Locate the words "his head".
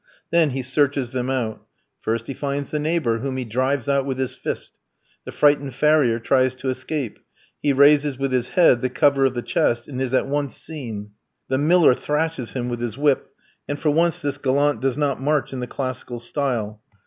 8.31-8.81